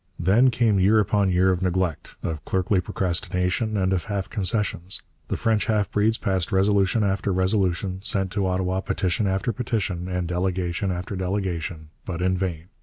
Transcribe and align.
Then 0.17 0.49
came 0.49 0.79
year 0.79 0.97
upon 0.99 1.29
year 1.29 1.51
of 1.51 1.61
neglect, 1.61 2.15
of 2.23 2.43
clerkly 2.43 2.81
procrastination, 2.83 3.77
and 3.77 3.93
of 3.93 4.05
half 4.05 4.31
concessions. 4.31 5.03
The 5.27 5.37
French 5.37 5.67
half 5.67 5.91
breeds 5.91 6.17
passed 6.17 6.51
resolution 6.51 7.03
after 7.03 7.31
resolution, 7.31 7.99
sent 8.03 8.31
to 8.31 8.47
Ottawa 8.47 8.81
petition 8.81 9.27
after 9.27 9.53
petition 9.53 10.07
and 10.07 10.27
delegation 10.27 10.91
after 10.91 11.15
delegation, 11.15 11.89
but 12.03 12.19
in 12.19 12.35
vain. 12.35 12.69